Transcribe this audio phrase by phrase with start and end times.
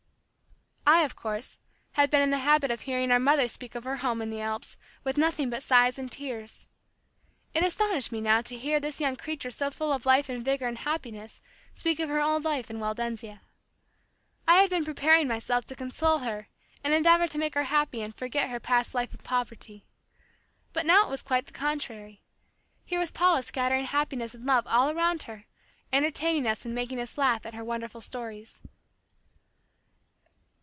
[0.87, 1.57] I, of course,
[1.93, 4.41] had been in the habit of hearing our mother speak of her home in the
[4.41, 6.67] Alps with nothing but sighs and tears.
[7.53, 10.67] It astonished me now to hear this young creature so full of life and vigor
[10.67, 11.39] and happiness
[11.73, 13.41] speak of her old life in Waldensia.
[14.45, 16.49] I had been preparing myself to console her
[16.83, 19.85] and endeavor to make her happy and forget her past life of poverty.
[20.73, 22.21] But now it was quite the contrary.
[22.83, 25.45] Here was Paula scattering happiness and love all around her,
[25.93, 28.59] entertaining us and making us laugh at her wonderful stories.